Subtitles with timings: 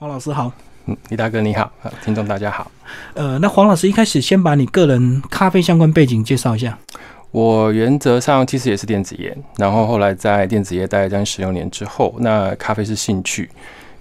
[0.00, 0.50] 黄老师好，
[0.86, 2.68] 嗯，李大哥你好，啊听众大家好。
[3.14, 6.76] 呃，那黄老师一开始先把你个人咖啡相关背景介绍一下。
[7.30, 13.48] 我原则上其实也是电子业，然后后来在电子业待了将近十六年之后，那咖啡是兴趣。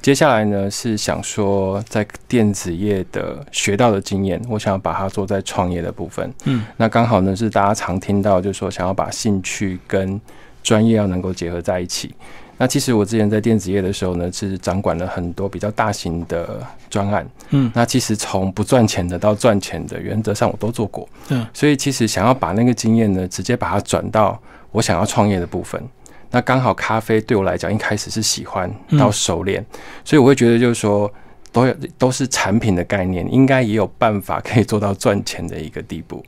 [0.01, 6.33] 接下来呢是想说，在电子业的学到的经验，我想要把它做在创业的部分。
[6.45, 10.19] 嗯，那刚好呢是大家常听到，就是说想要把兴趣跟
[10.63, 12.15] 专业要能够结合在一起。
[12.63, 17.27] 那其实我之前在电子业的时候呢，是掌管了很多比较大型的专案。
[17.49, 21.05] 嗯那其实从不赚钱的到赚钱的，原则上我都做过。
[21.27, 25.83] 嗯，所以其实想要把那个经验呢，直接把它转到我想要创业的部分。
[26.31, 29.61] 那刚好咖啡对我来讲，一开始是喜欢到熟练，
[30.05, 31.11] 所以我会觉得就是说，
[31.51, 36.23] 都有都是产品的概念，应该也有办法可以做到赚钱的一个地步。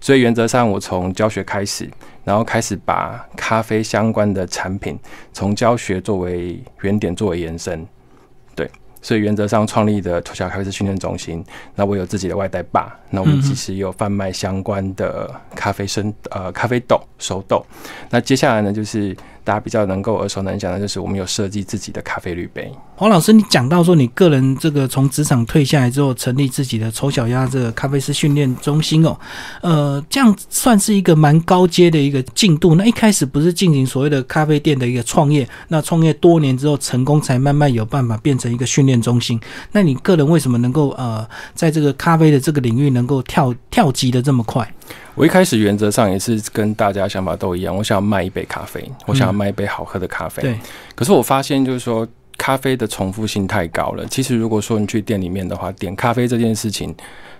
[0.00, 1.90] 所以原则上，我从教学开始，
[2.30, 4.96] 然后开始把咖啡相关的产品
[5.32, 7.84] 从教学作为原点作为延伸，
[8.54, 8.70] 对，
[9.02, 11.44] 所以原则上创立的脱小咖啡师训练中心，
[11.74, 17.66] 那我有自己的外带吧，那我们其实有贩卖相关的咖啡生呃咖啡豆熟豆，
[18.10, 29.18] 那接下来呢就是大家比较能够耳熟能详的，就是我们有设计自己的咖啡滤杯，黄老师，你讲到说你个人这个从职场退下来之后，成立自己的丑小鸭这个咖啡师训练中心哦，
[29.62, 32.74] 呃，这样算是一个蛮高阶的一个进度。
[32.74, 39.40] 那一开始不是进行所谓的咖啡店的一个创业，那创业多年之后成功，才慢慢有办法变成一个训练中心。
[39.72, 44.74] 那你个人为什么能够呃，在这个咖啡的这个领域能够跳跳级的这么快？
[45.14, 50.42] 我一开始原则上也是跟大家想法都一样，我想要卖一杯咖啡，我想要卖一杯好喝的咖啡。
[50.42, 50.58] 对，
[50.94, 52.06] 可是我发现就是说，
[52.38, 54.06] 咖啡的重复性太高了。
[54.06, 56.94] 其实如果说你去店里面的话，点咖啡这件事情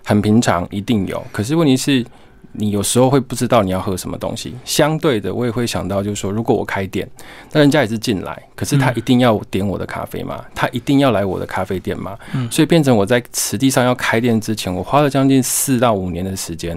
[0.04, 1.24] 很平常，一定有。
[1.32, 2.04] 可是问题是，
[2.52, 4.54] 你有时候会不知道你要喝什么东西。
[4.64, 7.08] 相对的，我也会想到就是说，如果我开店，
[7.52, 10.44] 那人家也是进来，可是他一定要点我的咖啡吗？
[10.54, 12.18] 他一定要来我的咖啡店吗？
[12.34, 16.76] 嗯所以变成我在实际上要开店之前，我花了将近四到五年的时间。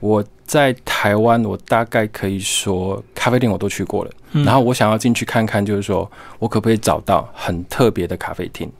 [0.00, 8.70] 我在台湾，我大概可以说咖啡店我都去过了，嗯然后我想要进去看看，就是说我可不可以找到很特别的咖啡厅。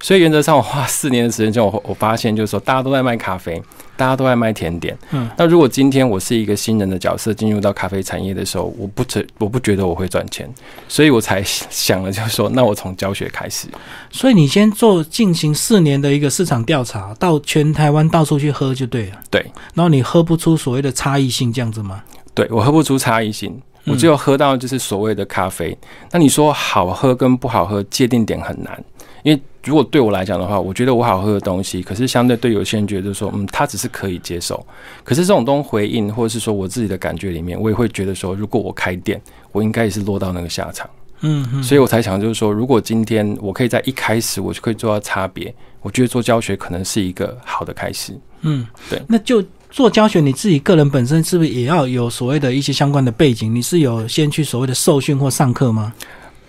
[0.00, 3.60] 所以原则上，我花四年的时间之后，我我发现就是说，大家都在卖咖啡，
[3.96, 4.96] 大家都在卖甜点。
[5.10, 10.48] 嗯，那如果今天我是一个新人的角色进入到咖啡产业的时候，我不觉我不觉得我会赚钱，
[10.88, 13.66] 所以我才想了，就是说，那我从教学开始。
[14.10, 19.16] 所以你先做进行四年的一个市场调查，到全台湾到处去喝就对了。
[19.30, 19.44] 对，
[19.74, 22.02] 然后你喝不出所谓的差异性，这样子吗？
[22.34, 25.76] 对我喝不出差异性，我只有喝到就是所谓的咖啡。
[26.12, 28.80] 那你说好喝跟不好喝界定点很难，
[29.24, 34.64] 因为如果对我来讲的话，我觉得我好喝的东西，可是相对对有些人觉得说，嗯，他只是可以接受。
[35.04, 39.20] 可是这种东西回应，或者是说我自己的感觉里面，我也会觉得说，如果我开店，
[39.52, 40.88] 我应该也是落到那个下场。
[41.20, 45.52] 嗯嗯，所以我才想，就是说，如果今天我可以在一开始我就可以做到差别，
[45.82, 48.16] 我觉得做教学可能是一个好的开始。
[48.42, 49.02] 嗯，对。
[49.08, 53.52] 那就做教学，你自己个人本身是不是也要有所谓的一些相关的背景？
[53.52, 55.92] 你是有先去所谓的受训或上课吗？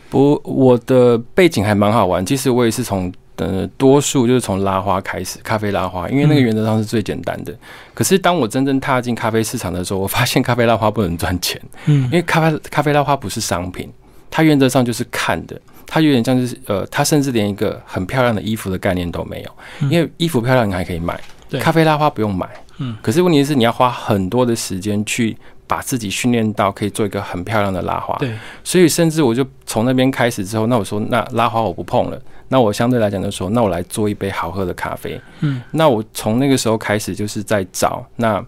[0.10, 2.26] 不，我的背景还蛮好玩。
[2.26, 7.54] 其实我也是从呃多数就是从拉花开始，咖啡拉花，因为那个原则上是最简单的。
[7.94, 13.92] 可是当我真正踏进咖啡市场的时候，我发现咖啡拉花不能赚钱，嗯因为咖啡咖啡拉花不是商品，
[14.30, 15.60] 它原则上就是看的。
[15.92, 21.20] 它有点像就是呃，它甚至连一个很漂亮的衣服的概念都没有，嗯因为衣服漂亮你还可以买，
[21.60, 22.48] 咖啡拉花不用买，
[22.78, 28.32] 嗯，可是问题是你要花很多的时间去把自己训练到可以做一个很漂亮的拉花，对，
[28.64, 35.22] 所以甚至我就从那边开始之后，那我说那拉花我不碰了，那我相对来讲就说，那我来做一杯好喝的咖啡。
[35.42, 38.44] 嗯，那我从那个时候开始就是在找那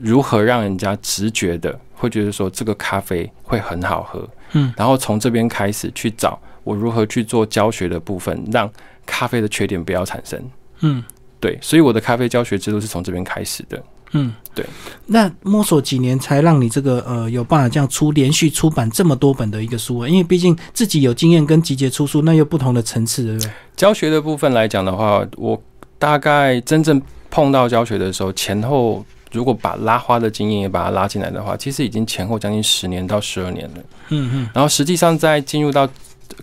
[0.00, 4.28] 如何让人家直觉的会觉得说这个咖啡会很好喝。
[4.52, 8.70] 嗯，然后从这边开始去找我如何去做教学的部分，让
[9.04, 10.40] 咖啡的缺点不要产生。
[10.82, 11.02] 嗯
[11.40, 13.82] 对，所以我的咖啡教学制度是从这边开始的。
[14.12, 14.64] 嗯，对。
[15.06, 20.08] 那摸索几年才让你这个呃有办法这样出连续出版这么多本的一个书啊？
[20.08, 23.50] 因为毕竟自己有经验跟集结出书，那又不同的层次，对不对？
[23.76, 25.60] 教学的部分来讲的话，我
[25.98, 33.76] 大概真正碰到教学的时候，前后如果把拉花的经验也把它拉进来的话，其实已经前后将近十年到十二年了。
[34.08, 35.88] 嗯嗯然后实际上在进入到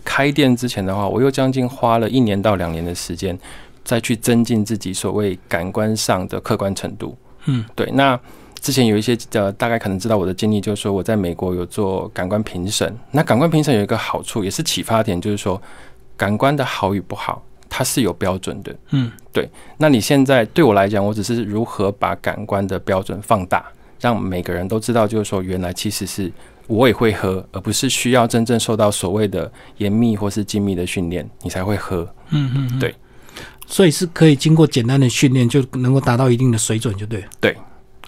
[0.04, 3.38] 开店之前的话，我又将近花了一年到两年的时间，
[3.84, 7.16] 再去增进自己所谓感官上的客观程度。
[7.46, 7.90] 嗯，对。
[7.92, 8.18] 那
[8.60, 12.92] 之前有一些呃，大概可能知道我的经历，就是说我在美国有做感官评审。
[13.12, 15.60] 那感官评审有一个好处，也是启发点，就是说
[16.16, 18.74] 感官的好与不好，它是有标准的。
[18.90, 23.64] 嗯，对那你现在对我来讲，我只是如何把感官的标准放大，
[24.00, 26.30] 让每个人都知道，就是说原来其实是
[26.66, 32.06] 我也会喝，而不是需要真正受到所谓的严密或是精密的训练，你才会喝。
[32.30, 32.94] 嗯嗯，对。
[33.70, 37.26] 所以是可以经过简单的训练就能够达到一定的水准，就对了。
[37.38, 37.56] 对，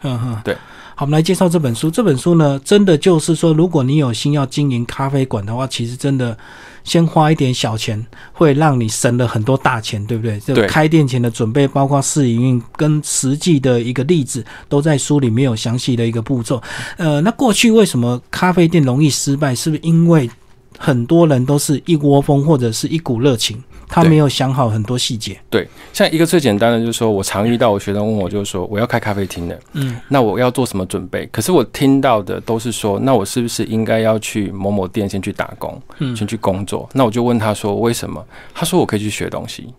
[0.02, 0.56] 嗯哼，对。
[0.96, 1.90] 好，我们来介绍这本书。
[1.90, 6.36] 这本书呢，真的就是说，如果你有心要经营咖啡馆的话，其实真的
[6.84, 10.38] 先花一点小钱，会让你省了很多大钱，对不对？
[10.40, 10.66] 对。
[10.66, 16.62] 开店前的准备，包括试营运跟实际的一个例子，都在书里面有详细的一个步骤。
[16.98, 19.54] 呃，那过去为什么咖啡店容易失败？
[19.54, 20.28] 是不是因为
[20.76, 23.62] 很多人都是一窝蜂，或者是一股热情？
[23.90, 25.38] 他没有想好很多细节。
[25.50, 31.26] 对，像一个最简单的，就是说我常遇到我学生问我，就是说我要开咖啡厅的，嗯，那我要做什么准备？
[31.32, 36.88] 可是我听到的都是说，那我是不是应该要去某某店先去打工，嗯，先去工作？
[36.92, 38.24] 那我就问他说为什么？
[38.54, 39.74] 他说我可以去学东西。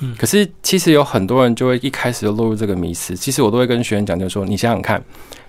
[0.00, 3.16] 嗯，可是其实有很多人就会一开始就落入这个迷思。
[3.16, 5.02] 其实我都会跟学员讲，就是说你想想看，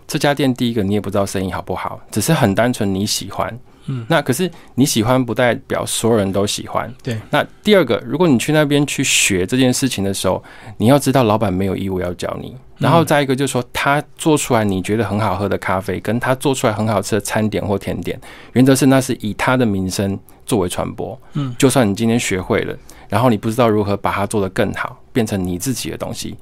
[0.08, 3.60] 这家店第一个你也不知道生意好不好，只是很单纯你喜欢。
[3.88, 6.92] 嗯，那可是你喜欢不代表所有人都喜欢。
[7.04, 7.20] 对。
[7.30, 10.44] 那第二个，如果你去那边去学这件事情的时候，
[10.78, 12.56] 你要知道老板没有义务要教你。
[12.78, 18.20] 然后再一个就是说，他做出来你觉得很好喝的咖啡，跟他做出来很好吃的餐点或甜点，
[18.54, 21.18] 原则是那是以他的名声作为传播。
[21.34, 21.56] 嗯。
[21.58, 22.76] 就算你今天学会了，
[23.08, 26.36] 然后你不知道如何把它做得更好，变成你自己的东西。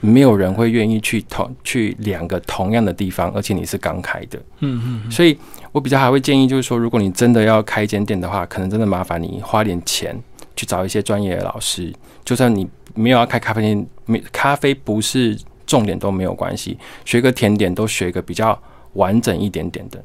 [0.00, 5.36] 没有人会愿意去同去两个同样的地方，而且你是刚开的，嗯嗯，所以
[5.72, 10.16] 我比较还会建议，就是说，如果你真的要开一间店的话，可能真的麻烦你花点钱
[10.54, 11.92] 去找一些专业的老师，
[12.24, 18.58] 就算你没有要开咖啡店，没咖啡不是重点都没有关系，学个甜点都学个比较
[18.94, 20.02] 完整一点点的。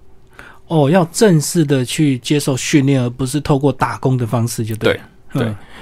[0.68, 4.94] 哦，要正式的去接受训练，而不是透过打工的方式就对。
[4.94, 5.02] 对，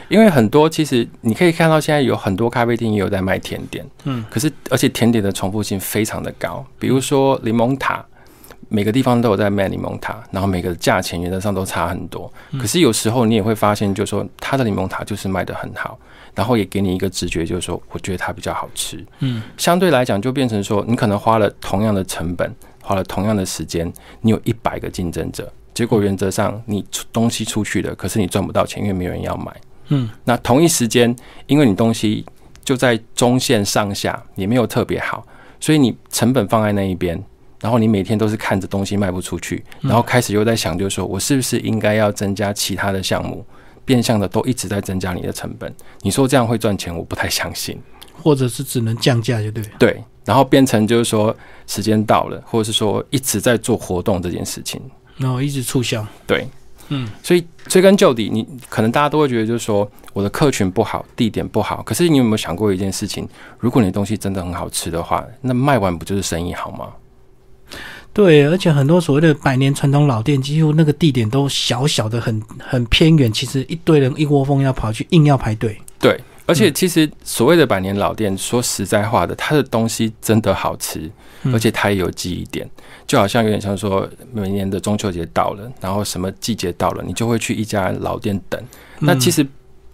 [0.10, 8.04] 因为很多其实你可以看到，现在有很多咖啡厅也有在卖甜点，嗯，可是而且甜点的重复性非常的高，比如说柠檬塔，
[8.70, 16.00] 每个地方都有在卖柠檬塔，然后每个价钱原则上都差很多，可是有时候你也会发现，就是说它的柠檬塔就是卖的很好，
[16.34, 22.52] 然后也给你一个直觉，就是说我觉得它比较好吃，嗯，相对来讲就变成说，你可能花了同样的成本，
[22.82, 23.92] 花了同样的时间，
[24.22, 25.52] 你有一百个竞争者。
[25.80, 29.56] 结果原则上，你出东西出去了，可是你赚不到钱，因为没有人要买。
[29.88, 31.16] 嗯，那同一时间，
[31.48, 32.26] 因为你东西
[32.66, 35.26] 就在中线上下，也没有特别好，
[35.58, 37.18] 所以你成本放在那一边，
[37.62, 43.46] 然后你每天都是看着东西卖不出去，然后开始又在想，就是说我是不是应该要增加其他的项目，
[43.86, 45.74] 变相的都一直在增加你的成本。
[46.02, 47.80] 你说这样会赚钱，我不太相信。
[48.22, 49.64] 或者是只能降价就对。
[49.80, 51.34] 对，然后变成就是说
[51.68, 54.82] 时间到了，或者是说一直在做活动这件事情。
[55.20, 56.48] 然后一直促销，对，
[56.88, 61.84] 嗯，所以追根究底，你可能大家都会觉得，就是说我的客群不好，地点不好。
[61.84, 63.28] 可是你有没有想过一件事情？
[63.60, 66.88] 如果你的东西真的很好吃的话，那卖完不就是生意好吗？
[68.14, 75.78] 对，而且很多所谓的百年传统老店，几乎那个地点都小小的，很很偏远，其实一堆人一窝蜂要跑去，硬要排队。
[76.00, 81.12] 对，而且其实所谓的百年老店，说实在话的，它的东西真的好吃。
[81.54, 82.70] 而且它也有记忆点，
[83.10, 88.62] 就好像有点像说，每年的中秋节到了，然后什么季节到了，你就会去一家老店等。
[89.00, 89.44] 那其实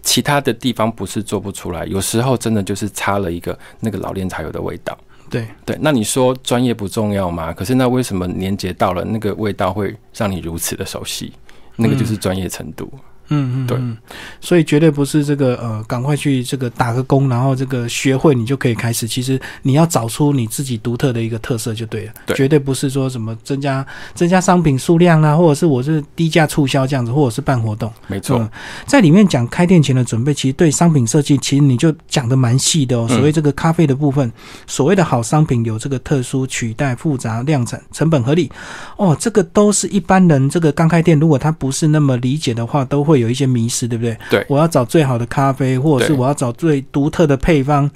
[0.04, 4.98] 其他的地方不是做不出来，有时候真的就是差了一个那个老店才有的味道。
[5.30, 7.54] 对对，那你说专业不重要吗？
[7.54, 11.32] 可是那为什么年节到了，那个味道会让你如此的熟悉？
[11.78, 12.90] 那个就是专业程度。
[12.92, 13.00] 嗯
[13.30, 13.80] 嗯嗯，对，
[14.40, 19.08] 所以绝对不是这个呃，赶快去这个打个工，然后这个学会你就可以开始。
[19.08, 27.92] 其实你要找出你自己独特的一个特色就对了，对绝对不是说什么增加增加商品数量啊，或者是我是低价促销这样子，或者是办活动。
[28.06, 28.48] 没错，
[28.86, 33.08] 在里面讲开店前的准备，其实对商品设计，其实你就讲的蛮细的哦。
[33.08, 34.32] 所谓这个咖啡的部分，
[34.68, 38.52] 所谓的好商品有这个特殊取代、复杂、量产、成本合理
[38.98, 43.15] 哦，这个都是一般人这个刚开店，如果他不是那么理解的话，都会。
[43.16, 44.18] 会有一些迷失，对不对？
[44.30, 47.90] 对，我要找最好的咖啡，或者是我要找最独特的配方，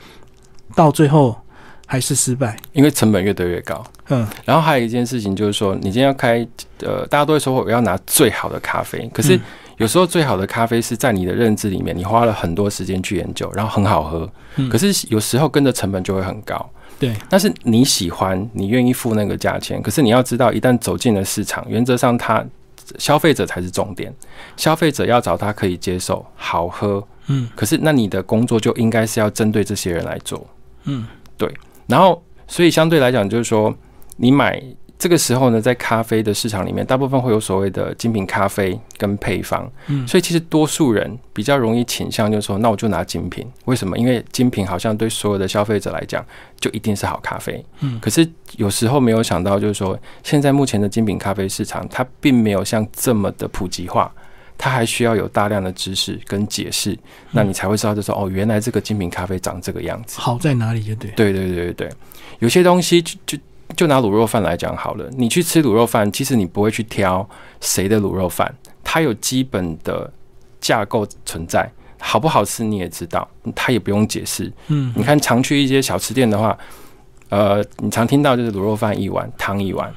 [0.75, 1.37] 到最后
[1.85, 3.83] 还是失败，因为成本越堆越高。
[4.07, 6.47] 嗯，然后还有一件事情就是说，你今天要开，
[6.79, 9.37] 呃，大家都会说我要拿最好的咖啡，可是
[9.75, 14.29] 有时候最好的咖啡是在你的认知里面，你花了很多时间去研究，然后很好喝，
[14.71, 16.69] 可是有时候跟着成本就会很高。
[16.97, 22.41] 对，但是你喜欢，你愿意付那个价钱，可是你要知道，一旦走进了市场，原则上它。
[22.97, 24.13] 消费者才是重点，
[24.57, 30.47] 消费者要找他可以接受、好喝，嗯，可是那你的工作就应该是要针对这些人来做，
[30.85, 31.05] 嗯，
[31.37, 31.53] 对，
[31.87, 33.75] 然后所以相对来讲，就是说
[34.17, 34.63] 你买。
[34.99, 43.47] 这个时候呢，在咖啡的市场里面，大部分会有所谓的精品咖啡跟配方，嗯，所以其实多数人比较容易倾向就是说，那我就拿精品。
[43.63, 43.97] 为什么？
[43.97, 46.23] 因为精品好像对所有的消费者来讲，
[46.59, 47.97] 就一定是好咖啡，嗯。
[48.01, 54.13] 可是有时候没有想到，就是说，现在目前的精品咖啡市场，它并没有像这么的普及化，
[54.57, 56.99] 它还需要有大量的知识跟解释，
[57.31, 60.19] 那你才会知道，就说哦，原来这个精品咖啡长这个样子。
[60.19, 60.83] 好在哪里？
[60.83, 61.89] 就对，对对对对对，
[62.39, 63.37] 有些东西就就
[63.75, 67.27] 就拿卤肉饭来讲好了，你去吃卤肉饭，其实你不会去挑
[67.61, 70.11] 谁的卤肉饭，它有基本的
[70.59, 74.51] 架构存在，好不好吃你也知道，它也不用解释。
[74.67, 76.57] 嗯，你看常去一些小吃店的话，
[77.29, 79.93] 呃，你常听到就是卤肉饭一碗，汤一碗，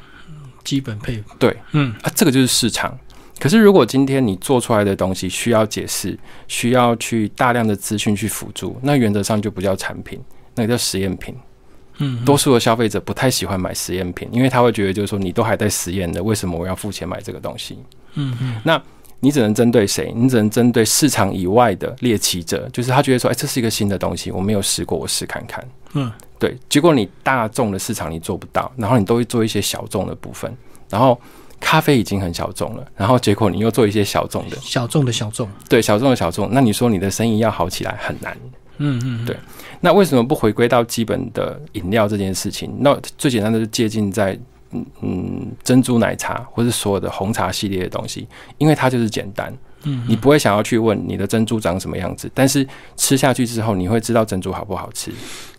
[0.62, 2.97] 基本配对，嗯啊，这个就是市场。
[3.41, 10.21] 可是如果今天你做出来的东西需要解释，需要去大量的资讯去辅助，那原则上就不叫产品，
[10.55, 11.35] 那个叫实验品。
[11.99, 17.79] 嗯，多数的消费者不太喜欢买实验品，因为他会觉得就是说你都还在实验的，为什么我要付钱买这个东西？
[18.15, 18.81] 嗯嗯，那
[19.21, 20.13] 你只能针对谁？
[20.17, 25.65] 你只能针对市场以外的猎奇者，就是他觉得说，哎，这是一个新的东西，我没有试过，我试看看。
[25.93, 26.57] 嗯，对。
[26.69, 30.53] 结果你大众的市场你做不到，然后你都会做一些小众的部分，
[30.91, 31.21] 然后
[31.61, 38.37] 咖啡已经很小众了，然后结果你又做一些小众的，小众的小众，对，小众的小众，那你说你的生意要好起来很难。
[38.83, 39.37] 嗯嗯，对
[39.81, 42.75] 那为什么不回归到基本的饮料这件事情？
[42.81, 44.39] 那最简单的是接近在
[44.73, 48.27] 嗯嗯珍珠奶茶或是所有的红茶系列的东西，
[48.59, 49.53] 因为它就是简单。
[49.85, 55.11] 嗯，你不会想要去问你的珍珠长什么样子，但是吃下去之后，你会知道珍珠好不好吃。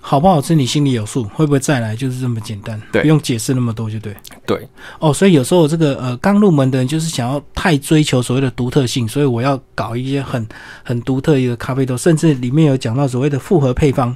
[0.05, 4.13] 好不好吃你心里有数，会不会再来就是这么简单，对不用解释那么多就对。
[4.45, 4.67] 对，
[4.99, 10.45] 哦，所以有时候这个呃刚入门的人就是想要太追求所谓的独特性，所以我要搞一些很
[10.83, 14.13] 很独特一个咖啡豆，甚至里面有讲到所谓的复合配方，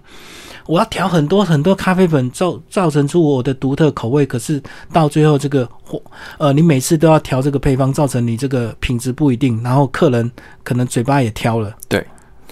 [0.67, 4.61] 我要调很多很多咖啡粉，造造成出我的独特口味，可是
[4.93, 6.01] 到最后这个或
[6.37, 10.31] 呃你每次都要调这个配方，造成你这个品质不一定，然后客人
[10.63, 11.75] 可能嘴巴也挑了。
[11.87, 12.05] 对。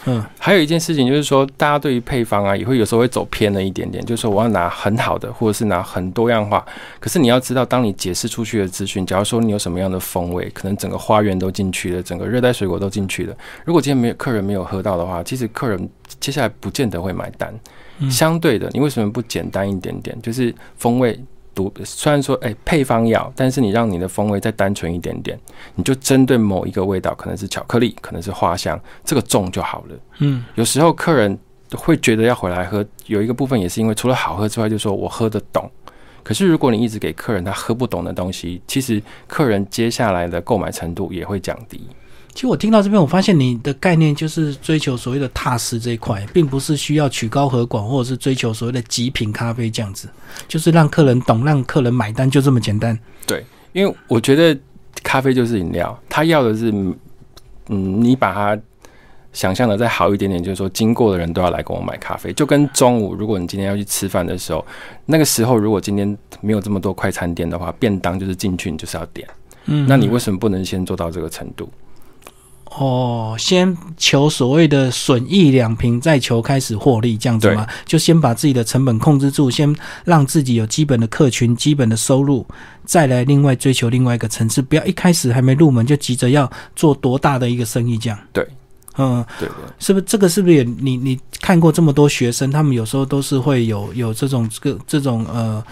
[0.08, 6.64] 嗯还有一件事情就是说，大家对于配方啊，也会有时候会走偏了一点点，就是说我要拿很好的，或者是拿很多样化。
[7.00, 13.36] 可是你要知道，当你解释出去的资讯，假如说你有什么样的风味，可能整个花园都进去了，整个热带水果都进去了。
[13.64, 17.52] 如果今天没有客人没有喝到的话，其实客人接下来不见得会买单。
[18.00, 20.20] 嗯相对的，你为什么不简单一点点？
[20.22, 21.20] 就是风味
[21.54, 25.40] 独，虽然说哎、配方要，但是你让你的风味再单纯一点点，
[25.76, 29.96] 你就针对某一个味道，可能是巧克力，可能是花香，这个重就好了。
[30.20, 31.38] 嗯有时候客人
[31.74, 35.70] 会觉得要回来喝，有一个部分也是因为除了好喝之外，就说我喝得懂。
[36.24, 41.88] 可是如果你一直给客人他喝不懂的东西，其实客人接下来的购买程度也会降低。
[42.36, 50.10] 其实我听到这边，我发现你的概念就是追求所谓的踏实这一块，并不是需要曲高和寡，或者是追求所谓的极品咖啡这样子，
[50.46, 53.00] 就是让客人懂，让客人买单，就这么简单。
[53.26, 54.58] 对因为我觉得
[55.02, 56.70] 咖啡就是饮料，他要的是，
[57.70, 58.62] 嗯，你把它
[59.32, 64.66] 想象的再好一点点，就是说经过的人都要来跟我买咖啡，就跟中午如果你今天要去吃饭的时候，
[65.06, 69.26] 那个时候如果今天没有这么多快餐店的话，便当就是进去你就是要点，
[69.68, 71.70] 嗯那你为什么不能先做到这个程度？
[72.78, 77.66] 哦，先求所谓的损益两平，再求开始获利，这样子吗？
[77.86, 82.46] 就先把自己的成本控制住，先让自己有基本的客群、基本的收入，
[82.84, 88.20] 再来另外追求另外一个层次，不要一开始还没入门就急着要做多大的一个生意，这样。
[88.34, 88.46] 对，
[88.98, 89.56] 嗯，对对。
[89.80, 95.64] 是不是这个是不是也你你看过这么多学生，他们有时候都是会有有这种这个这种呃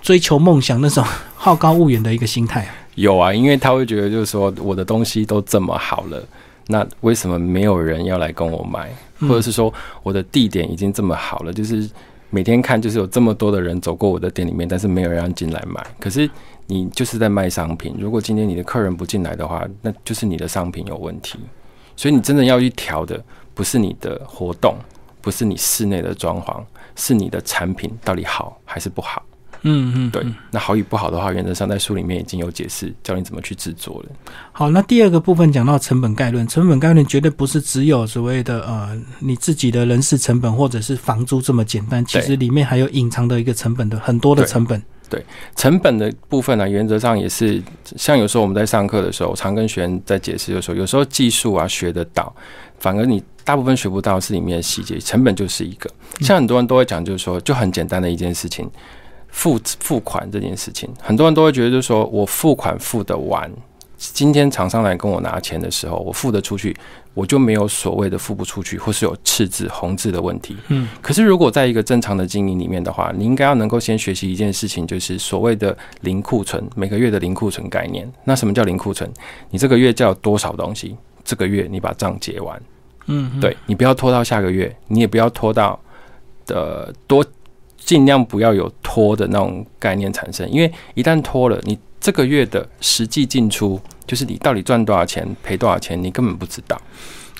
[0.00, 2.74] 追求梦想那种好高骛远的一个心态啊？
[2.94, 6.26] 有啊，因为他会觉得就是说我的东西都这么好了，
[6.68, 8.90] 那为什么没有人要来跟我买？
[9.20, 11.88] 嗯或者是说我的地点已经这么好了，就是
[12.28, 15.82] 每天看就是有这么多的人走过我的店里面，但是没有人要进来买。
[15.98, 16.28] 可是
[16.66, 21.38] 你就是在卖商品，如果今天你的客人不进来的话，那就是你的商品有问题。
[21.96, 24.74] 所以你真的要去调的，不是你的活动，
[25.22, 26.62] 不是你室内的装潢，
[26.94, 29.22] 是你的产品到底好还是不好。
[29.62, 34.08] 嗯嗯，对嗯，那好与不好的话，原则上在书里面已经有解释，教你怎么去制作了。
[34.52, 44.82] 好，那第二个部分讲到成本概论，成本概论绝对不是只有所谓的呃你自己的人事成本或者是房租这么简单，其实里面还有隐藏的一个成本的很多的成本。
[45.08, 47.62] 对成本的部分呢，原则上也是
[47.94, 52.34] 像有时候我们在上课的时候，常跟学员在解释的时候，有时候技术啊学得到，
[52.80, 55.88] 反而你大部分学不到是里面的细节，成本就是一个。
[56.22, 58.68] 像很多人都会讲，就是说就很简单的一件事情，
[59.36, 63.52] 付付款这件事情，很多人都会觉得就是说我付款付得完。
[63.98, 66.74] 今天厂商来跟我拿钱的时候，我付得出去，
[67.12, 70.56] 我就没有所谓的付不出去，或是有赤字、红字的问题。
[70.68, 78.10] 嗯，可是如果在一个正常的经营里面的话，你应该要能够先学习一件事情，就是所谓的零库存，每个月的零库存概念。
[78.24, 79.10] 那什么叫零库存？
[79.50, 82.58] 你这个月叫多少东西，这个月你把账结完。
[83.06, 85.78] 嗯，嗯，对你不要拖到下个月，你也不要拖到
[86.46, 87.24] 的多，
[87.86, 96.76] 尽量不要有拖的那种概念产生，因为一旦拖了，你这个月的实际进出，就是你到底赚多少钱、赔多少钱，你根本不知道。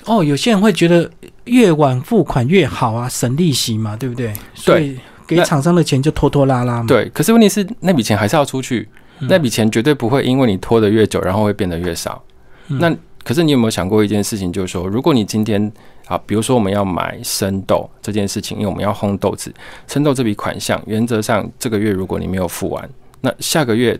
[0.05, 1.11] 哦，有些人会觉得
[1.43, 4.31] 越晚付款越好啊，省利息嘛，对不对？
[4.53, 6.85] 所以给厂商的钱就拖拖拉拉嘛。
[6.87, 8.87] 对，可是问题是那笔钱还是要出去，
[9.19, 12.23] 那笔钱绝对不会因为你拖得越久，然后会变得越少。
[12.67, 12.95] 那
[13.27, 15.69] 可是你有没有想过一件事情，就是说，如果你今天
[16.05, 19.53] 啊，比如说我们要买生豆这件事情，因为我们要烘豆子，
[19.85, 23.99] 生豆这笔款项，原则上这个月如果你没有付完，那下个月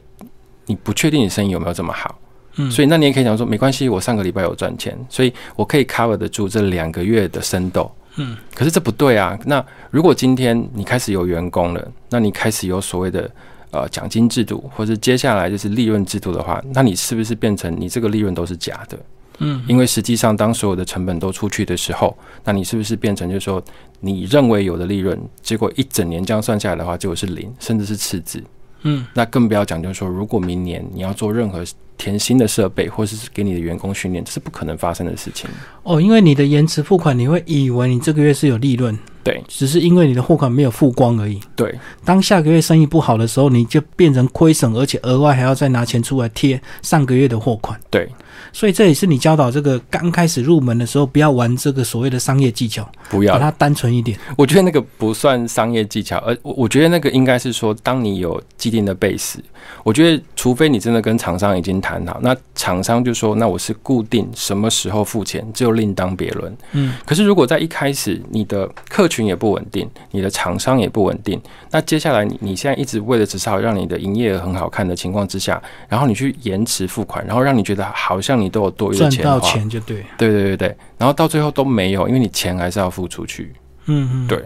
[0.67, 2.17] 你不确定你生意有没有这么好。
[2.55, 7.91] 嗯，所以那你也可以讲说，没关系，我上个礼拜有赚钱，所以我可以 cover 得住这两个月的生豆。
[8.15, 9.37] 嗯，可是这不对啊。
[9.45, 13.29] 那如果今天你开始有员工了，那你开始有所谓的
[13.71, 18.97] 呃奖金制度，或者接下来就是利润制度的话，那你是不是变成你这个利润都是假的？
[19.39, 23.63] 嗯，因为实际上当所有的成本都出去的时候，那你是不是变成就是说
[23.99, 28.43] 你认为有的利润，结果一整年这样算下来的话，结果是零，甚至是赤字。
[28.83, 31.63] 嗯，那更不要讲，就是说，如果明年你要做任何
[31.97, 35.49] 填新的设备，或是给你的员工训练，这是不可能发生的事情。
[35.81, 41.39] 哦，因为你的延迟付款，你会以为你这个月是有利润，对，只是因为你的货款没有付光而已。
[41.55, 41.75] 对，
[42.05, 47.79] 当下个月生意不好的时候，你就变成亏损，而且额外还要再拿钱出来贴上个月的货款。
[47.89, 48.07] 对。
[48.51, 54.17] 所以这也是你教导这个刚开始入门的时候，不要玩这个所谓的商业技巧，不要把它单纯一点。
[54.37, 59.37] 我觉得那个不算商业技巧，而我我觉得那个应该是说，当你有既定的 base，
[59.83, 66.55] 我觉得除非你真的跟厂商已经谈好，那厂商就说那我是固定什么时候付钱，就另当别论。
[66.73, 71.39] 嗯，可是如果在一开始你的客群也不稳定，你的厂商也不稳定，
[71.71, 78.37] 那接下来你你现在一直为了只是好让你的营业额很好看的情况之下，然后你去延迟付款，然后让你觉得好像。
[78.37, 83.51] 你都有多余的钱赚到钱就对，对对对对，然后到最后都没有，因为你钱还是要付出去。
[83.87, 84.37] 嗯嗯，对，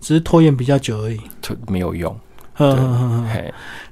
[0.00, 1.18] 只是拖延比较久而已，
[1.66, 2.16] 没有用。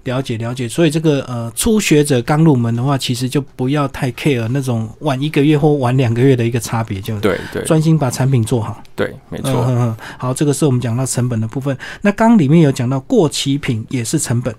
[0.05, 8.81] 了解了解，所以这个呃初学者刚入门的话，其实就不要太 care 那种晚一个月或晚两个月的一个差别，就对对，专心把产品做好。
[8.95, 9.97] 对，没错。
[10.17, 11.77] 好，这个是我们讲到成本的部分。
[12.03, 14.55] 那刚里面有讲到过期品也是成本。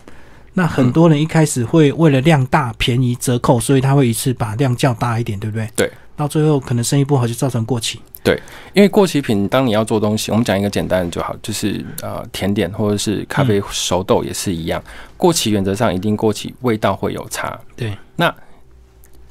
[0.53, 5.69] 那很多人一开始会为了量大便宜折扣，所以他会一次把量较大一点，对不对？
[5.75, 5.91] 对。
[6.15, 7.99] 到最后可能生意不好，就造成过期。
[8.23, 8.39] 对，
[8.73, 14.83] 因为过期品，当你要做东西，我们讲一个简单的就好，就是呃甜点或者是咖啡熟豆也是一样，
[15.17, 17.59] 过期原则上一定过期，味道会有差。
[17.75, 17.97] 对。
[18.15, 18.31] 那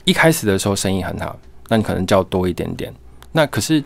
[0.04, 2.92] 一开始的时候生意很好，那你可能叫多一点点。
[3.30, 3.85] 那可是。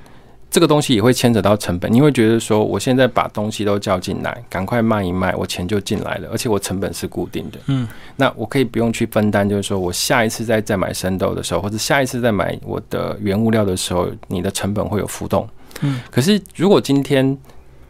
[0.54, 7.58] 这个东西也会牵扯到成本，你会觉得说，我现在把东西都叫进来，赶快卖一卖，我钱就进来了，而且我成本是固定的。
[7.66, 15.44] 嗯，那我可以不用去分担，就是说我下一次再再买生豆的时候，或者下一次再买我的原物料的时候，你的成本会有浮动。
[15.80, 17.36] 嗯，可是如果今天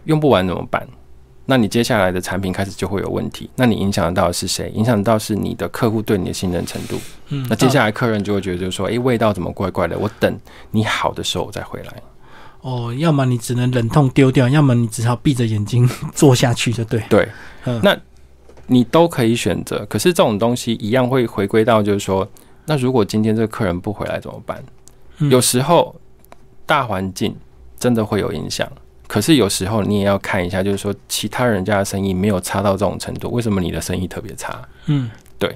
[0.05, 0.88] 用不完怎么办？
[1.44, 4.70] 那你接下来的产品开始就会有问题，那你影响得到的是谁？
[4.70, 6.98] 影响到是你的客户对你的信任程度。
[7.29, 9.98] 嗯，那接下来客人就会觉得就是说，诶，味道怎么怪怪的？
[9.98, 10.35] 我等
[10.70, 12.03] 你好的时候我再回来。
[12.64, 17.03] 哦，要么你只能忍痛丢掉，要么你只好闭着眼睛 做下去，就对。
[17.11, 17.29] 对，
[17.83, 17.94] 那
[18.66, 19.85] 你都可以选择。
[19.85, 22.27] 可是这种东西一样会回归到，就是说，
[22.64, 24.64] 那如果今天这个客人不回来怎么办？
[25.31, 25.94] 有时候
[26.64, 27.37] 大环境
[27.79, 28.66] 真的会有影响，
[29.07, 34.66] 可是有时候你也要看一下，就是说其他人家的生意没有差到这种程度，为什么你的生意特别差？
[34.87, 35.55] 嗯，对。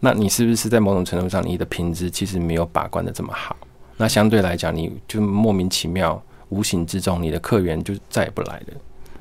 [0.00, 3.56] 那你是不是在某种程度上，你的品质其实没有把关的这么好？
[3.96, 8.74] 那相对来讲，你就莫名其妙、无形之中，你的客源就再也不来了。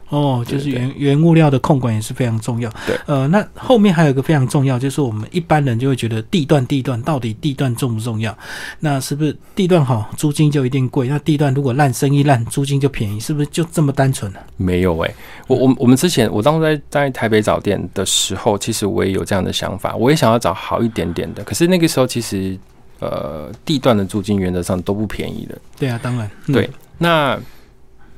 [0.09, 2.69] 哦，就是原原物料的控管也是非常重要。
[2.85, 8.37] 对，呃，那后面还有一个非常重要，就是我们一般人就会觉得地段地段到底地段重不重要？
[8.79, 11.07] 那是不是地段好，租金就一定贵？
[11.07, 13.19] 那地段如果烂，生意烂，租金就便宜？
[13.19, 14.39] 是不是就这么单纯呢？
[14.55, 15.15] 没有诶，
[15.47, 21.43] 我我我们之前我当时在在台北找店的时候，其实我也有这样的想法，我也想要找好一点点的。
[21.43, 22.55] 可是那个时候其实。
[22.99, 25.57] 呃，地段的租金原则上都不便宜的。
[25.77, 26.29] 对啊，当然。
[26.47, 27.37] 对，那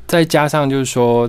[0.05, 1.27] 再加上就是说，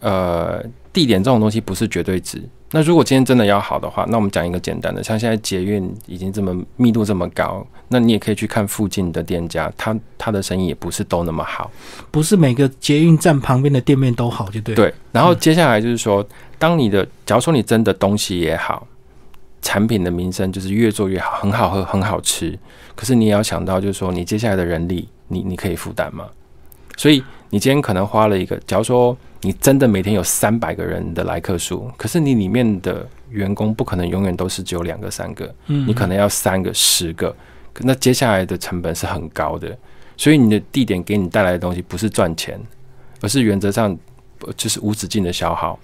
[0.00, 2.40] 呃，地点这种东西不是绝对值。
[2.70, 11.70] 那如果今天真的要好的话，那我们讲一个简单的，像现在捷运已经这么密度这么高，那你也可以去看附近的店家，他他的生意也不是都那么好。
[12.10, 14.74] 不是每个捷运站旁边的店面都好，就对。
[14.74, 14.94] 对。
[15.10, 16.24] 然后接下来就是说，
[16.58, 18.86] 当你的假如说你真的东西也好。
[19.62, 22.58] 产品的名声就是越做越好，很好喝，很好吃。
[22.94, 26.28] 可是你也要想到，就是说你接下来的人力，你你可以负担吗？
[26.96, 37.34] 所以你今天可能花了一个，假如说你真的每天有三百个人的来客数，可是你里面的员工不可能永远都是只有两个、三个，嗯，你可能要三个、十个，
[37.78, 39.78] 那接下来的成本是很高的。
[40.16, 42.60] 所以你的地点给你带来的东西不是赚钱，
[43.20, 43.96] 而是原则上
[44.56, 45.78] 就是无止境的消耗。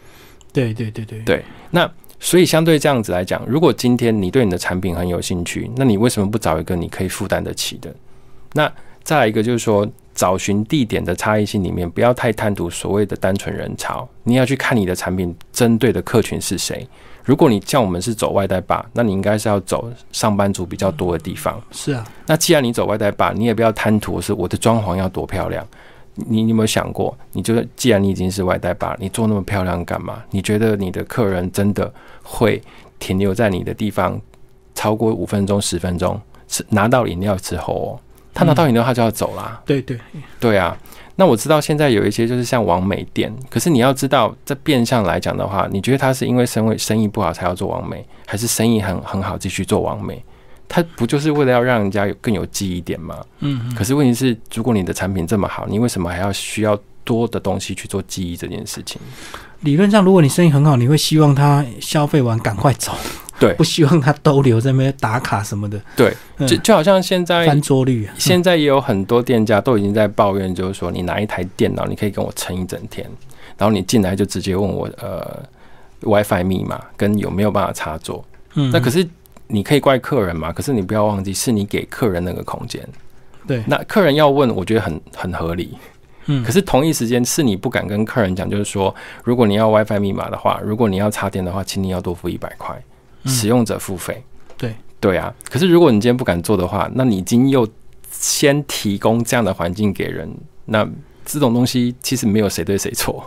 [0.52, 1.88] 对对对对对，那。
[2.20, 7.94] 所以相对这样子来讲，如果今天你对你的产品很有兴趣，那你为什么不找一个你可以负担得起的？
[8.52, 8.70] 那
[9.02, 16.86] 再来一个就是说，找寻地点的差异性里面，不要太贪图所谓的单纯人潮，你要去看你的产品针对的客群是谁。
[17.24, 21.60] 如果你像我们是走外带吧，那你应该是要走上班族比较多的地方。
[21.70, 25.66] 是啊，那既然你走外带吧，你也不要贪图是我的装潢要多漂亮。
[26.26, 30.22] 你你有没有想过，你就是既然你已经是外带吧，你做那么漂亮干嘛？
[30.30, 32.60] 你觉得你的客人真的会
[32.98, 34.20] 停留在你的地方
[34.74, 36.20] 超过五分钟、十分钟？
[36.48, 37.88] 是拿到饮料之后哦，
[38.32, 39.60] 他拿到饮料他就要走啦。
[39.66, 39.98] 对对
[40.40, 40.74] 对啊，
[41.14, 50.24] 那我知道现在有一些就是像王美店，可是你要知道，这变相来讲的话，你觉得他是因为生意生意不好才要做王美，还是生意很很好继续做王美？
[50.68, 53.16] 他不就是为了要让人家有更有记忆点吗？
[53.40, 53.74] 嗯。
[53.74, 59.00] 可是问题是，如果你的产品这么好，你为什么还要需要多的东西去做记忆这件事情？
[59.60, 62.92] 理论上，如果你生意很好，你会希望他消费完赶快走，
[63.40, 65.80] 对，不希望他逗留在那边打卡什么的。
[65.96, 66.14] 对，
[66.46, 73.04] 就就好像现在翻桌率，啊现在也有很多店家都已经在抱怨，就是说你拿一台电脑，你可以跟我撑一整天，
[73.56, 75.42] 然后你进来就直接问我呃
[76.02, 78.24] WiFi 密码跟有没有办法插座。
[78.54, 79.04] 嗯，那可是
[79.48, 80.52] 你可以怪客人嘛？
[80.52, 82.86] 可是你不要忘记，是你给客人那个空间。
[83.46, 85.76] 对，那客人要问，我觉得很很合理。
[86.26, 92.80] 嗯，可是同一时间是你不敢跟客人讲，就是说，如果你要 WiFi 密码的话，如果你要插电的话，请你要多付一百块，
[93.24, 94.22] 使用者付费。
[94.56, 95.34] 对，对啊。
[95.50, 97.66] 可是如果你今天不敢做的话，那你已经又
[98.10, 100.30] 先提供这样的环境给人，
[100.66, 100.88] 那。
[101.30, 103.22] 这种东西其实没有谁对谁错，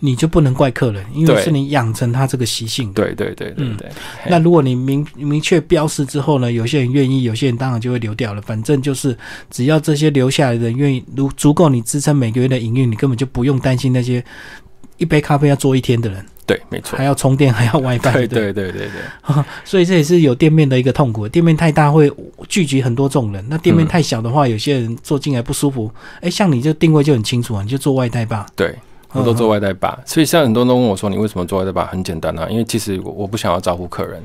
[0.00, 2.92] 你就不能怪客人，因为是你养成他这个习性。
[2.92, 3.88] 对对对对对。
[4.28, 8.42] 那如果你明明确标示之后呢，有些人愿意，有些人当然就会留掉了。
[8.42, 9.16] 反正就是
[9.48, 14.24] 只要这些留下来的人愿意，如足够你支撑每个月的营运，你根本就不用担心那些
[14.98, 16.24] 一杯咖啡要做一天的人。
[16.46, 21.28] 对，没错，还要充电， 还要 WiFi，对对对对对， 所以这也是有店面的一个痛苦。
[21.28, 22.08] 店面太大会
[22.48, 25.90] 聚集很多众人，那店面太小的话，有些人坐进来不舒服。
[26.20, 28.46] 哎，像你这定位就很清楚啊，你就做外带吧。
[28.54, 28.72] 对，
[29.10, 29.98] 我都做外带吧。
[30.06, 34.22] 所以像很多人都问我说：“你为什么做外带吧？”很简单啊，因为其实我我不想要招呼客人。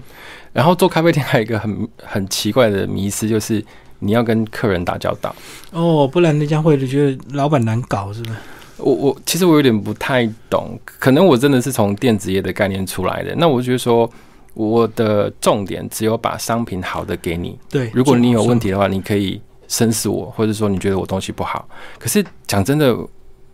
[0.54, 3.66] 然后做咖啡店还有一个很很奇怪的迷思，就是
[3.98, 5.34] 你要跟客人打交道
[5.72, 8.36] 哦，不然人家会觉得老板难搞，是不是？
[8.82, 13.34] 我我其实我有点不太懂，可能我真的是从电子业的概念出来的。
[13.36, 14.10] 那我觉得说，
[14.54, 17.58] 我的重点只有把商品好的给你。
[17.70, 21.68] 对，如果你有问题的话，你可以申诉我，或者说你觉得我东西不好。
[21.98, 22.96] 可是讲真的，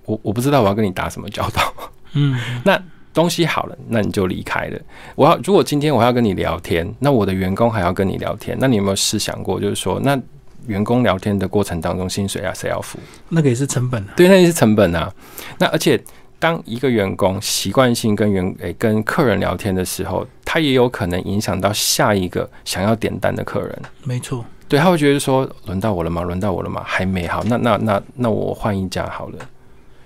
[0.05, 1.73] 我我不知道我要跟你打什么交道。
[2.13, 2.81] 嗯， 那
[3.13, 4.79] 东西好了，那你就离开了。
[5.15, 10.19] 我要如果今天我要跟你聊天，那我的员工还要跟你聊天，那你有没有试想过，就是说那？
[10.67, 12.99] 员工聊天的过程当中，薪水啊谁要付？
[13.29, 14.13] 那个也是成本啊。
[14.15, 15.11] 对，那也是成本啊。
[15.57, 15.99] 那而且，
[16.39, 23.81] 当一个员工习惯性跟员诶跟客人聊天的时候，他也有可能影响到下一个想要点单的客人。
[24.03, 26.21] 没错，对，他会觉得说，轮到我了吗？
[26.21, 26.83] 轮到我了吗？
[26.85, 29.39] 还没好，那那那那我换一家好了。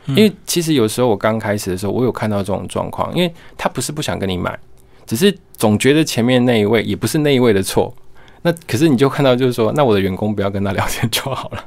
[0.08, 4.58] 因为其实有时候我刚开始的时候，我有看到这种状况，因为他不是不想跟你买，
[5.06, 7.94] 只是总觉得前面那一位也不是那一位的错。
[8.42, 11.66] 那可是你就看到，就是说，那我的员工不要跟他聊天就好了。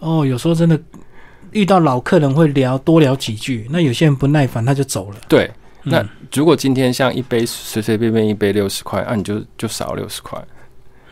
[0.00, 0.78] 哦，有时候真的
[1.52, 5.16] 遇到老客人会聊多聊几句，那有些人不耐烦他就走了。
[5.28, 5.50] 对，
[5.82, 10.42] 那如果今天像一杯随随便便一杯六十块，那你就就少六十块。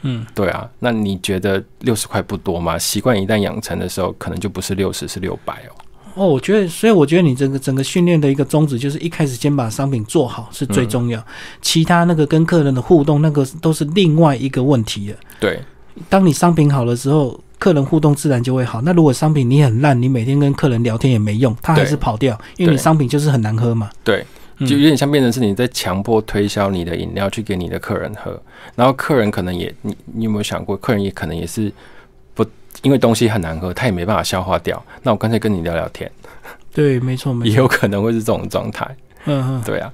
[0.03, 2.79] 嗯，对啊，那你觉得六十块不多吗？
[2.79, 5.75] 习惯一旦养成的时候，可能就不是六十，是六百哦。
[6.19, 11.25] 哦，我觉得，所以我觉得你整个整个训练的一个宗旨，就是一开始先把商品做好是最重要，
[11.63, 15.17] 其他那个跟客人的互动，那个都是另外一个问题了。
[15.39, 15.61] 对，
[16.09, 18.83] 当你商品好了之后，客人互动自然就会好。
[18.83, 23.89] 那如果商品你很烂，你每天跟客人聊天也没用，他还是跑掉，因为你商品就是很难喝嘛。
[24.03, 24.27] 对，
[24.61, 28.43] 就有点像变成是你在强迫推销你的饮料去给你的客人喝，
[28.75, 31.73] 然后客人可能也，你你有没有想过，客人也可能也是。
[32.83, 34.83] 因为东西很难喝，他也没办法消化掉。
[35.03, 36.11] 那我干脆跟你聊聊天。
[36.73, 38.87] 对，没错，没错，也有可能会是这种状态。
[39.25, 39.93] 嗯嗯，对啊。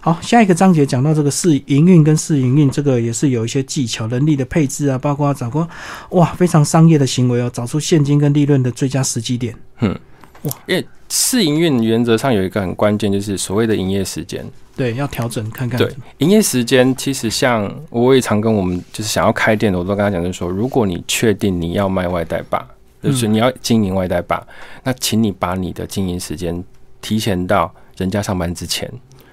[0.00, 5.66] 好，下一个章节讲到这个试营运跟试营运，这个也是有一些技巧、人力的配置啊，包括找个
[6.10, 9.54] 哇非常商业的行为哦，找出现金跟利润的最佳时机点。
[9.80, 9.98] 嗯，
[10.42, 14.46] 哇，因为试营运原则上有一个很关键，就是所谓的营业时间。
[14.78, 15.76] 对，要调整看看。
[15.76, 22.64] 对，营业时间其实像我也常跟我们就是想要开店的，我都跟他讲，就是说，如果你确定你要卖外带吧，
[23.02, 24.46] 就是你要经营外带吧，
[24.84, 26.62] 那请你把你的经营时间
[27.00, 28.88] 提前到人家上班之前。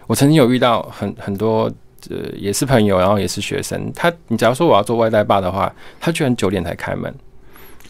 [0.08, 1.72] 我曾经有遇到很很多
[2.10, 7.14] 呃，也是朋友，然后也是学生，他你假如说我要做外带吧的话，他居然九点才开门。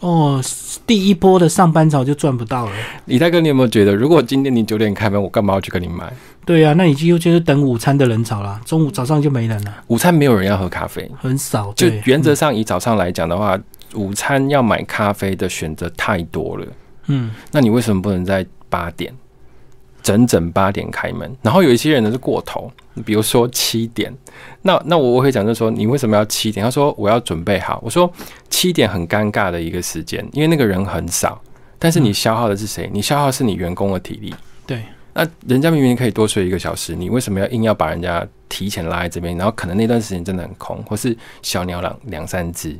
[0.01, 0.41] 哦，
[0.85, 2.71] 第一波的上班早就赚不到了。
[3.05, 6.13] 李大哥，你有没有觉得，如果今天你九点开门，我干嘛要去跟你买？
[6.45, 11.73] 对呀、啊，那你几乎就是等午餐的人潮啦，中午早上就没人了，午餐没有人要喝咖啡，很少。
[11.73, 13.59] 就原则上以早上来讲的话，
[13.95, 16.67] 午餐要买咖啡的选择太多了。
[17.07, 19.13] 嗯那你为什么不能在八点，
[20.01, 21.35] 整整八点开门？
[21.41, 22.71] 然后有一些人呢是过头，
[23.03, 24.13] 比如说七点，
[24.61, 26.63] 那那我我会讲就是说，你为什么要七点？
[26.63, 27.79] 他说我要准备好。
[27.83, 28.11] 我说
[28.49, 31.41] 七点很尴尬的一个时间，因为那个人很少，
[31.79, 32.89] 但是你消耗的是谁？
[32.93, 34.33] 你消耗的是你员工的体力。
[34.65, 34.83] 对，
[35.17, 39.35] 那人家明明可以多睡一个小时，你为什么要硬要把人家提前拉在这边？
[39.37, 42.77] 然后可能那段时间真的很空，或是小鸟两两三只。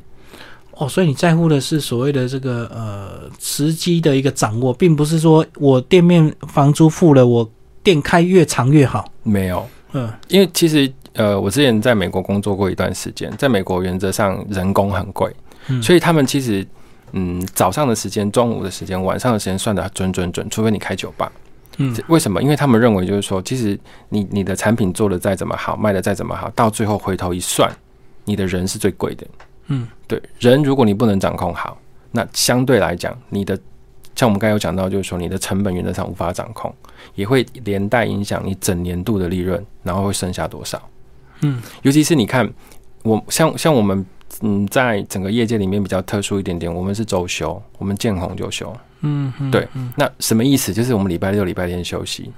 [0.72, 7.50] 哦，所以你在乎的是所谓的这个呃时机的一个掌握，并不是说我店面房租付了，我
[7.82, 9.10] 店开越长越好。
[9.24, 15.34] 没有，嗯因为其实呃，我之前在美国工作过一段时间，在美国原则上人工很贵，
[15.70, 16.68] 嗯所以他们其实
[17.14, 21.32] 嗯早上的时间、中午的时间、晚上的时间算的准准准，除非你开酒吧。
[21.78, 22.42] 嗯为什么？
[22.42, 23.78] 因为他们认为就是说，其实
[24.10, 27.70] 你你的产品做的再怎么好，卖的再怎么好，到最后回头一算，
[28.24, 29.26] 你的人是最贵的。
[29.68, 31.78] 嗯，对，人如果你不能掌控好，
[32.12, 33.60] 那相对来讲，你的
[34.16, 36.74] 像我们刚才有讲到，就是说你的成本原则上无法掌控，
[37.16, 40.82] 也会连带影响你整年度的利润，然后会剩下多少。
[41.42, 42.50] 嗯，尤其是你看，
[43.04, 44.06] 我像像我们
[44.42, 48.72] 嗯，在整个业界里面比较特殊一点点，我们是周休，我们见红就休。
[49.06, 50.74] 嗯嗯，对嗯那什么意思？
[50.74, 52.32] 就是我们礼拜六、礼拜天休息。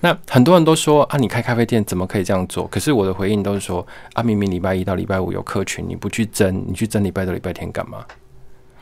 [0.00, 2.66] 那很多人都说啊，你开咖啡店怎么可以这样做？
[2.68, 8.04] 可是我的回应都是说啊，明明礼拜一到礼拜五有客群，你不去争，你去争礼拜六、礼拜天干嘛？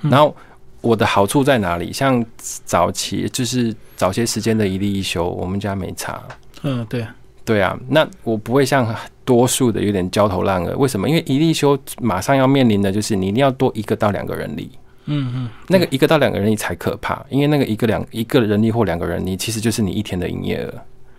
[0.03, 0.37] 嗯然后
[0.83, 1.91] 我的好处在哪里？
[1.93, 6.23] 像早期就是早些时间的一例一休，我们家没差。
[6.63, 7.15] 嗯对啊，
[7.47, 8.95] 对啊，那我不会像
[9.25, 10.77] 多数的有点焦头烂额。
[10.77, 11.09] 为什么？
[11.09, 14.71] 因为一例休马上要面临的就是你一定要多一个到两个人力。
[15.07, 20.75] 嗯嗯，那个一个到两个人力才可怕，因为那个一个两一个人力或两个人力，其实就是你一天的营业额。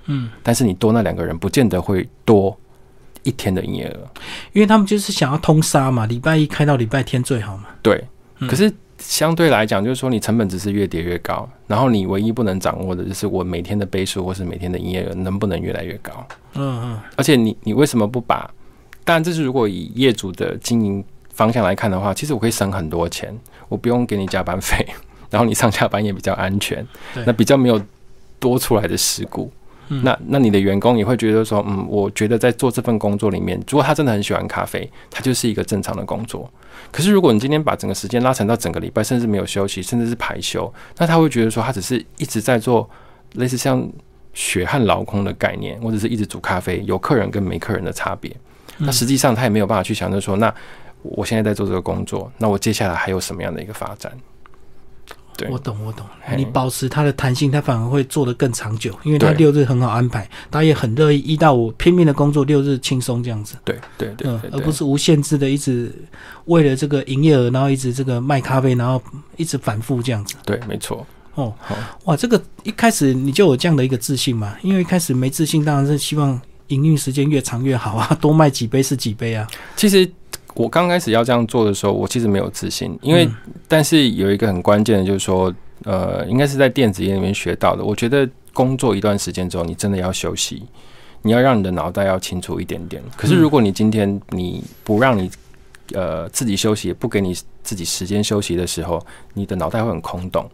[0.05, 2.57] 嗯，但是你多那两个人，不见得会多
[3.23, 4.07] 一天的营业额。
[4.53, 7.65] 因为他们就是想要通杀嘛，礼拜一开到礼拜天最好嘛。
[7.81, 8.03] 对，
[8.39, 16.27] 嗯可是相对来讲，就是说你成本只是越叠越高，然后你唯一不能掌握的就是我每天的倍数或是每天的营业额能不能越来越高。
[16.55, 18.49] 嗯嗯而且你你为什么不把？
[19.03, 21.03] 当然，这是如果以业主的经营
[21.37, 23.33] 方向来看的话，其实我可以省很多钱，
[23.69, 24.85] 我不用给你加班费，
[25.29, 26.85] 然后你上下班也比较安全，
[27.25, 27.79] 那比较没有
[28.39, 29.49] 多出来的事故。
[29.89, 36.51] 嗯那那你的员工也会觉得说，嗯，我觉得在做这份工作里面，如果他真的很喜欢咖啡，他就是一个正常的工作。
[36.91, 42.89] 可是如果你今天把整个时间拉长到整个礼拜，甚至没有休息，甚至是排休，那他会觉得说，他只是一直在做
[43.35, 43.89] 类似像
[44.33, 48.35] 血汗劳工的概念，或者是一直煮咖啡，有客人跟没客人的差别。
[48.79, 50.53] 那实际上他也没有办法去想，就是说，那
[51.15, 54.11] 我现在在做这个工作，那我接下来还有什么样的一个发展？
[55.37, 56.03] 对我懂我懂。
[56.35, 63.55] 你保持它的弹性，它反而会做得更长久，因为它六日很好安排，大家也很乐意一到五拼命的工作，六日轻松这样子。
[63.63, 65.93] 对对对而不是无限制的一直
[66.45, 68.99] 为了这个营业额，然后一直这个卖咖啡，然后
[69.35, 70.35] 一直反复这样子。
[70.43, 71.05] 对，没错。
[71.35, 74.55] 哦好，哇，这个一开始你就有这样的一个自信嘛？
[74.63, 79.47] 因为一开始没自信，当然是希望营运时间越长越好啊，多卖几杯是几杯啊。
[79.75, 80.11] 其实
[80.57, 83.35] 我刚开始要这样做的时候，我其实没有自信，因为、嗯
[83.67, 87.83] 但是有一个很关键的，就是说，呃，应该是在电子业里面学到的。
[87.83, 90.63] 我觉得工作一段时间之后，你真的要休息，
[91.21, 93.03] 你要让你的脑袋要清楚一点点。
[93.17, 95.29] 可是如果你今天你不让你
[95.93, 100.49] 呃自己休息，也不给你自己时间休息的时候，你的脑袋会很空洞。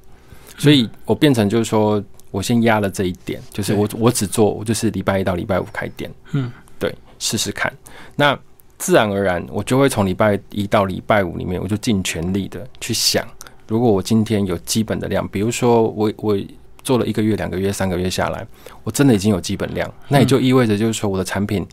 [0.58, 7.72] 所以我变成就是说我先压了这一点，就是我我只做我就是礼拜一到礼拜五开店，嗯，对，试试看。
[8.16, 8.38] 那
[8.84, 13.26] 自然而然，我就会从礼拜一到礼拜五里面，我就尽全力的去想，
[13.65, 16.38] 如果我今天有基本的量，比如说我我
[16.84, 18.46] 做了一个月、两个月、三个月下来，
[18.84, 21.65] 我真的已经有基本量，那也就意味着就是说我的产品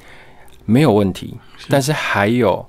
[0.64, 1.37] 没有问题，
[1.68, 2.64] 但是还有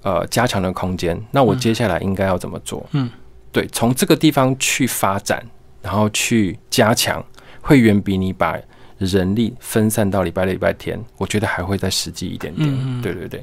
[0.00, 1.22] 呃加强的空间。
[1.30, 2.88] 那我接下来应该要怎么做？
[2.92, 3.10] 嗯，
[3.52, 5.44] 对，从这个地方去发展，
[5.82, 7.22] 然后去加强，
[7.60, 8.56] 会远比你把
[8.96, 12.66] 人力分散到礼拜六、礼拜天，我觉得还会再实际一点点。
[12.66, 13.38] 嗯嗯对对对。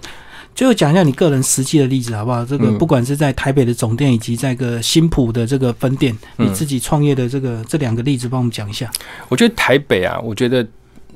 [0.60, 2.44] 最后讲一下你个人实际的例子好不好？
[2.44, 8.92] 这个嗯不管是在台北的总店，以及在个新浦的这个分店，嗯你自己创业的这个这两个例子，帮我们讲一下。
[9.30, 10.68] 我觉得台北啊，我觉得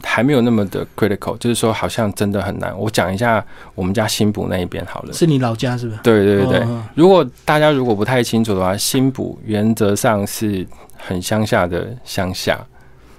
[0.01, 2.73] 还没有那么的 critical，就是说好像真的很难。
[2.79, 5.11] 我讲一下我们家新浦那一边好了。
[5.11, 5.99] 是你老家是不是？
[6.01, 12.65] 对对对对，哦如果大家如果不太清楚的话，新浦原则上是很乡下的乡下，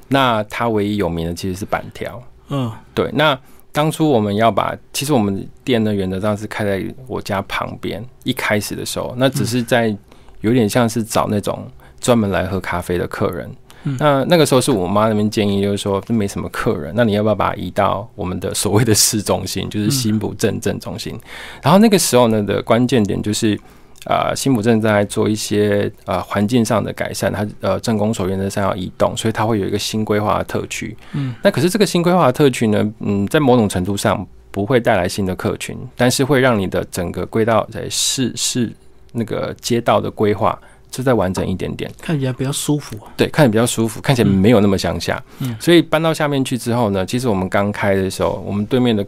[0.08, 2.18] 那它唯一有名的其实是板条。
[2.48, 3.38] 嗯对，那
[3.74, 8.00] 当初我们要把，其实我们店呢原则上是开在我家旁边。
[8.22, 9.94] 一开始的时候，那只是在
[10.42, 11.66] 有点像是找那种
[12.00, 13.50] 专门来喝咖啡的客人。
[13.98, 21.18] 那那个时候是我妈那边建议，就是说这没什么客人，那你要不要把它移到我们的所谓的市中心，就是新浦镇镇中心？
[21.60, 23.58] 然后那个时候呢的关键点就是。
[24.04, 30.96] 啊，新浦镇在做一些呃环境上的改善，它呃镇公所原则上要移动，所以它会有一个新规划的特区。
[31.12, 38.70] 嗯，那可是这个新规划的特区呢，嗯，在某种程度上不会带来新的客群，但是会让你的整个轨道在市市
[39.12, 40.58] 那个街道的规划
[40.90, 42.96] 就再完整一点点，看起来比较舒服。
[43.16, 45.22] 对，看起来比较舒服，看起来没有那么乡下。
[45.38, 49.04] 嗯，所以搬到下面去之后呢，其实我们刚开的时候，我们对面的。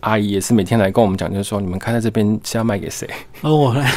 [0.00, 3.08] 阿姨也是每天来跟我们讲，就是说你们开在这边是要卖给谁？
[3.42, 3.90] 哦，我来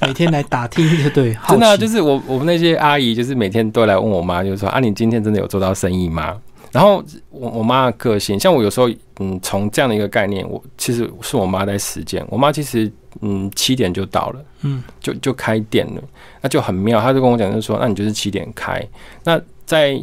[0.00, 6.36] 每天来打听，就对，真的就是我我们那些阿姨，就是每天都来问我妈，就是说啊，你今天真的有做到生意吗？
[6.72, 8.88] 然后我我妈的个性，像我有时候
[9.20, 12.26] 嗯，从这样的一个概念，我其实是我妈在实践。
[12.28, 12.90] 我妈其实
[13.20, 16.02] 嗯七点就到了，嗯，就就开店了，
[16.42, 17.00] 那就很妙。
[17.00, 18.86] 她就跟我讲，就是说，那你就是七点开，
[19.24, 19.98] 那在。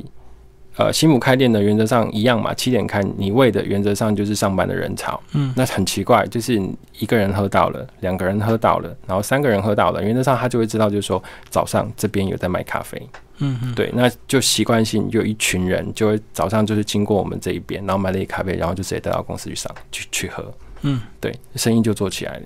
[0.76, 5.22] 呃，新姆开店的原则上一样嘛，七点开，你为的原则上就是上班的人潮。
[5.34, 6.60] 嗯，那很奇怪，就是
[6.98, 13.00] 一个人喝到了，两个人喝到了，然后三个人喝到了，原则上他就会知道，就是说早上这边有在卖咖啡。
[13.38, 20.52] 嗯嗯，对，那就习惯性就一群人就会早上就是经过我们这一边，然后买了一咖啡，然后就直接带到公司去上去去喝。
[20.82, 22.44] 嗯，对，生意就做起来了。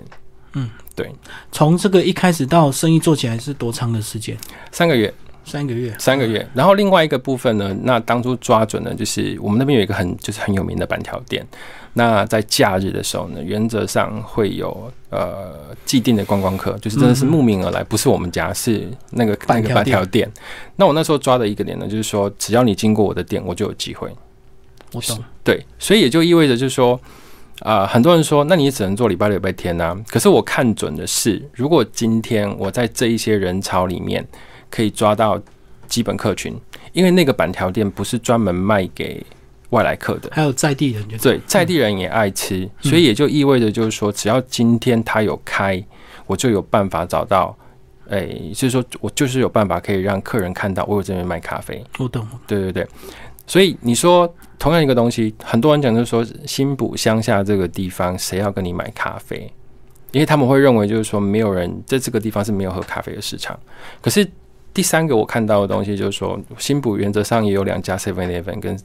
[0.54, 1.10] 嗯，对，
[1.52, 4.36] 从这个一开始到生意做起来是多长的时间？
[4.72, 5.13] 三个月。
[5.48, 6.46] 三个月，三个月。
[6.54, 11.46] 然后另外一个部分呢，那当初抓准呢，就是我们那边有一个很就是很有名的板条店。
[11.94, 15.54] 那在假日的时候呢，原则上会有呃
[15.86, 20.30] 既定的观光客，就是真的是慕名而来，不是我们家，是那个那个板条店。
[20.76, 24.12] 那我那时候抓的一个点呢，就是说只要你经过我的店，我就有机会。
[24.92, 25.18] 我懂。
[25.46, 27.00] 对，所以也就意味着就是说，
[27.62, 29.98] 啊，很多人说，那你只能做礼拜六、礼拜天呐。
[30.10, 34.28] 可是我看准的是，如果今天我在这一些人潮里面。
[34.69, 35.41] 可以抓到
[35.88, 36.53] 基本客群，
[36.91, 39.25] 因为那个板条店不是专门卖给
[39.69, 45.84] 外来客的，还有在地人，对，在地人也爱吃，所以也就意味着就是说，只要今天他有开，
[46.25, 47.58] 我就有办法找到，
[48.10, 51.84] 哎，就是说我就是有办法可以让客人看到我有这边卖咖啡。
[51.99, 52.88] 我懂，对对对，
[53.45, 59.51] 所以你说同样一个东西，很多人讲就是说新埔乡下这个地方，谁要跟你买咖啡？
[60.12, 63.58] 因为他们会认为就是说没有人在这个地方是没有喝咖啡的市场，
[64.01, 64.30] 可是。
[64.78, 68.80] 第三个我看到的东西就是说，新浦原则上也有两家 Seven Eleven 跟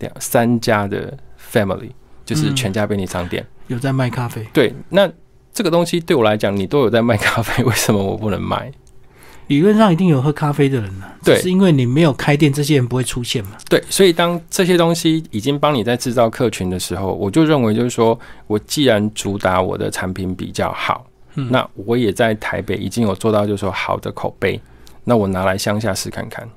[0.00, 1.16] 两三家的
[1.52, 1.90] Family，
[2.24, 4.44] 就是全家便利商店有在卖咖啡。
[4.52, 5.08] 对，那
[5.52, 8.72] 这个东西对我来讲，你都有在卖咖啡， 为什么我不能卖？
[9.46, 13.52] 理论上一定有喝咖啡的人呢，对，是因为你没有开店，这些人不会出现嘛？
[13.70, 24.60] 对，所以当这些东西已经帮你在制造客群的时候，我就认为就是说我既然主打我的产品比较好，那我也在台北已经有做到就是说好的口碑。
[25.08, 26.48] 那我拿来乡下试看看，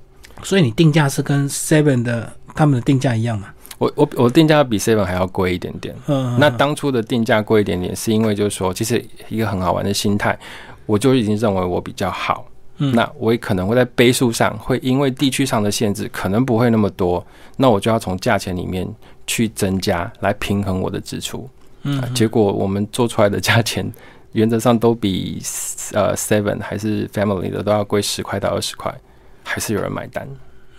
[0.41, 3.49] 所以你定价是跟 Seven 的他们的定价一样吗？
[3.77, 5.95] 我我我定价比 Seven 还要贵一点点。
[6.07, 10.35] 嗯，那当初的定价贵一点点，是因为就是说，其实一个很好玩的心态，
[10.87, 12.43] 我就已经认为我比较好。
[12.79, 17.23] 嗯，那我也可能会在杯数上会因为地区上的限制，可能不会那么多，
[17.57, 18.87] 那我就要从价钱里面
[19.27, 21.47] 去增加来平衡我的支出。
[21.83, 23.89] 嗯，结果我们做出来的价钱。
[24.33, 25.41] 原则上都比
[25.93, 28.93] 呃 Seven 还是 Family 的都要贵十块到二十块，
[29.43, 30.27] 还是有人买单。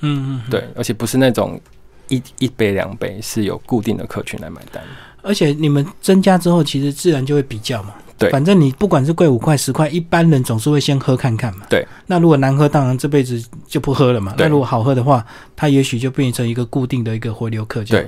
[0.00, 1.60] 嗯嗯，对，而且不是那种
[2.08, 4.82] 一一杯两杯，是有固定的客群来买单。
[5.22, 7.94] 而且你们增加之后，其实自然就会比较嘛。
[8.16, 11.66] 对，反正你不管是贵五块十块，一般人总是会先喝看看嘛。
[11.68, 14.34] 对，那如果难喝，当然这辈子就不喝了嘛。
[14.38, 15.24] 那如果好喝的话，
[15.56, 17.82] 它也许就变成一个固定的一个回流客。
[17.84, 18.06] 对，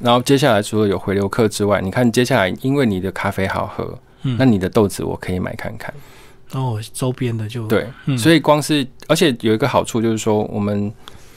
[0.00, 3.98] 然后接下来除了有回流客之外，你看接下来因为你的咖啡好喝。
[4.22, 5.92] 那你的豆子我可以买看看，
[6.52, 7.86] 哦，周边的就对，
[8.18, 10.92] 所以光是而且有一个好处就是说，我们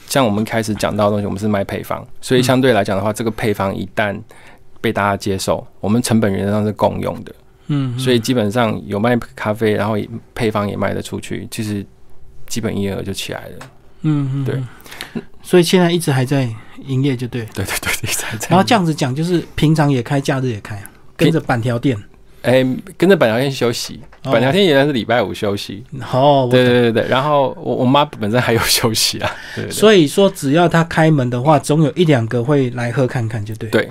[0.06, 4.18] 像我们开始讲到的东西，我们是卖配方，所以相对来讲的话，这个配方一旦
[4.80, 7.34] 被大家接受，我们成本原则上是共用的，
[7.68, 9.96] 嗯，所以基本上有卖咖啡，然后
[10.34, 11.84] 配方也卖得出去，其实
[12.46, 13.66] 基本营业额就起来了，
[14.02, 16.48] 嗯嗯，对，所以现在一直还在
[16.84, 18.48] 营业，就对，对对对，一直还在。
[18.52, 20.82] 然后这样子讲，就是平常也开，假日也开，
[21.16, 21.96] 跟着板条店。
[22.44, 22.64] 哎，
[22.98, 25.82] 跟着板条天休息， 板条天原来是礼拜五休息。
[26.12, 29.30] 哦，对对对对，然后我我妈本身还有休息啊。
[29.70, 33.70] 所以说，只要他开门的话，总有一两个会来喝看看，就对。
[33.70, 33.90] 对，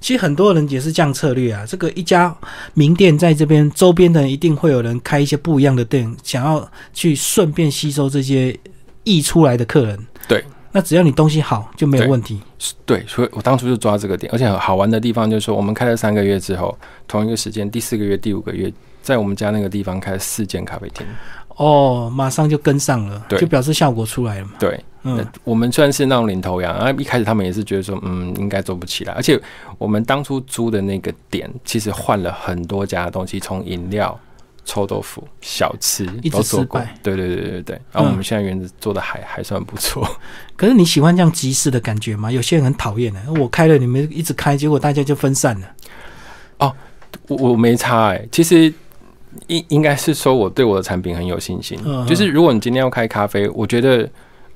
[0.00, 1.64] 其实很多人也是这样策略啊。
[1.66, 2.34] 这个一家
[2.72, 8.58] 名店在这边周边的，一定会有人开一些不一样的店，想要去顺便吸收这些
[9.04, 9.98] 溢出来的客人。
[10.26, 10.42] 对。
[10.72, 12.40] 那只要你东西好就没有问题，
[12.86, 16.76] 对，所以我当初就抓这个点，而且好玩的地方就是说，我们开了三个月之后，
[17.08, 21.04] 同一个时间，第四个月、第五个月，在我们家那个地方开了四间咖啡厅，
[21.56, 24.52] 哦，马上就跟上了，就表示效果出来了嘛。
[24.60, 29.12] 对，嗯，我们算是那种领头羊，然后一开始他们也是觉得说，嗯，应该做不起来。
[29.14, 29.40] 而且
[29.76, 34.16] 我们当初租的那个点，其实换了很多家的东西，从饮料、
[34.64, 36.94] 臭豆腐、小吃一直都做过失败。
[37.02, 37.80] 对对对对对。
[37.92, 40.06] 然后我嗯们现在园子做的还还算不错。
[40.56, 42.30] 可是你喜欢这样集市的感觉吗？
[42.30, 45.66] 有些人很讨厌的，我开了你们一直开，结果大家就分散了。
[46.58, 46.74] 哦
[47.26, 48.72] 我我没差哎、其实
[49.46, 51.78] 应应该是说我对我的产品很有信心。
[51.84, 54.08] 嗯就是如果你今天要开咖啡，我觉得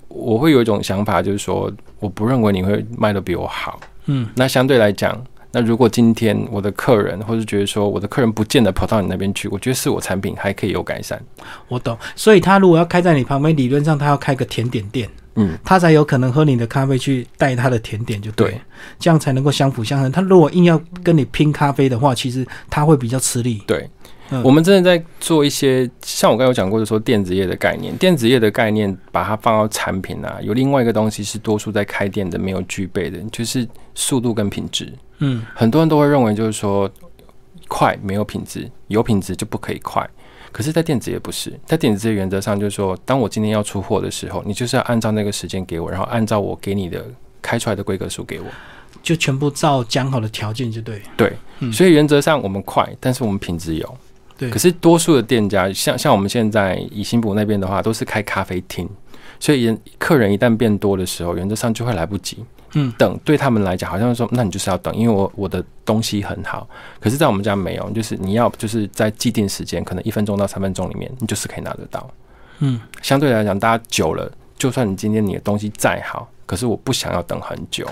[0.09, 3.81] 我会有一种想法，就是说我不认为你会卖的比我好。
[4.07, 5.21] 嗯那相对来讲，
[5.55, 11.23] 那如果今天我的客人，或是觉得说我的客人不见得跑到你那边去，我觉得是我产品还可以有改善。
[11.69, 11.97] 我懂。
[12.17, 18.61] 所以他如果要开在你旁边，理论上他要开个甜点店，嗯，他才有可能喝你的咖啡去带他的甜点，就对
[18.99, 20.11] 这样才能够相辅相成。
[20.11, 23.63] 他如果硬要跟你拼咖啡的话，其实他会比较吃力。
[23.67, 23.89] 对。
[24.31, 34.91] 嗯我们真的在做一些，像我刚才有讲过，的说电子业的概念，电子业的概念把它放到产品啊，有另外一个东西是多数在开店的没有具备的，就是速度跟品质。
[35.19, 36.91] 嗯很多人都会认为就是说
[37.69, 40.09] 快没有品质，有品质就不可以快。
[40.53, 47.05] 可是，在电子业不是，在电子业原则上就是说，当我今天要出货的时候，你就是要按照那个时间给我，然后按照我给你的
[47.43, 48.47] 开出来的规格数给我。
[49.03, 51.03] 就全部照讲好的条件就对。
[51.17, 53.99] 对，嗯所以原则上我们快，但是我们品质有。
[54.39, 58.89] 对可是多数的店家，像像我们现在以新埔那边的话，都是开咖啡厅，
[59.45, 62.43] 所以人客人一旦变多的时候，原则上就会来不及。
[62.73, 66.67] 嗯等对他们来讲，好像说，那你就是要等，因为我我的东西很好。
[66.99, 72.11] 可是，在我们家没有，就是你要就是在既定时间，可能一分钟到三分钟里面，你就是可以拿得到。
[72.61, 77.87] 嗯，相对来讲，大家久了，就算你今天你的东西再好，可是我不想要等很久。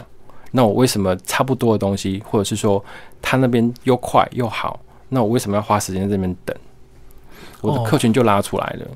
[0.53, 2.83] 那我为什么差不多的东西，或者是说
[3.21, 4.81] 他那边又快又好，
[5.11, 6.57] 那我为什么要花时间在这边等？
[7.61, 8.87] 我的哦客群就拉出来了。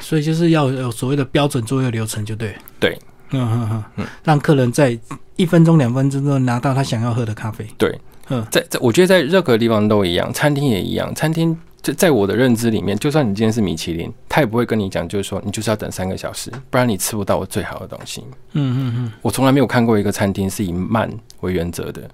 [0.00, 2.54] 所以就是要有所谓的标准作业流程，就对。
[2.78, 2.98] 对，
[3.30, 4.98] 嗯嗯嗯嗯，让客人在
[5.36, 7.66] 一分钟、两分钟之内拿到他想要喝的咖啡。
[7.76, 11.14] 对，嗯在在我觉得在任何地方都一样，餐厅也一样。
[11.14, 18.24] 餐厅在在我的认知里面，就算你今天是米其林，他也不会跟你讲，就是说你就是要等三个小时，不然你吃不到我最好的东西。
[18.52, 22.08] 嗯嗯嗯，我从来没有看过一个餐厅是以慢为原则的，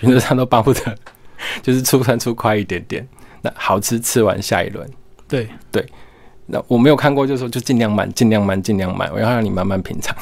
[0.00, 0.80] 原则上都巴不得
[1.62, 3.06] 就是出餐出快一点点，
[3.42, 4.88] 那好吃吃完下一轮。
[5.28, 5.84] 对对，
[6.46, 10.16] 那我没有看过，就是说就尽量慢，尽量慢，尽量慢，我要让你慢慢品尝。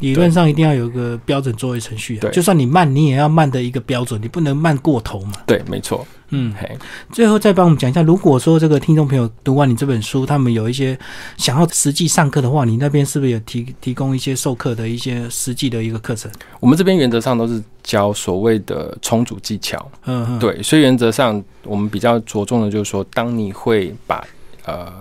[0.00, 2.20] 理论上一定要有一个标准作业程序、啊。
[2.20, 5.32] 对就算你慢，你也要慢的一个标准，你不能慢过头嘛。
[5.46, 6.06] 对，没错。
[6.28, 6.76] 嗯，嘿，
[7.10, 10.98] 最后再帮我们讲一下，如果说这个听众朋友读完你这本书，他们有一些
[11.38, 16.30] 想要实际上课的话，你那边是不是有提提供一些授课的一些实际的一个课程？
[16.60, 19.90] 我们这边原则上都是教所谓的重组技巧。
[20.04, 24.22] 嗯嗯，，对，所以原则上我们比较着重的就是说，当你会把
[24.66, 24.92] 呃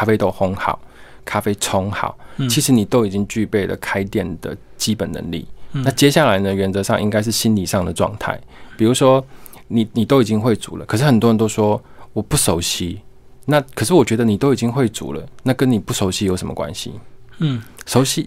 [0.00, 0.80] 咖啡豆烘好、
[1.26, 5.46] 咖啡冲好，嗯其实你都已经具备了开店的基本能力。
[5.72, 8.40] 嗯那接下来呢，原则上应该是心理上的状态，
[8.78, 9.22] 比如说
[9.68, 11.78] 你你都已经会煮了，可是很多人都说
[12.14, 12.98] 我不熟悉。
[13.44, 16.94] 那可是我觉得你都已经会煮了，那跟你不熟悉有什么关系？
[17.40, 18.26] 嗯，熟悉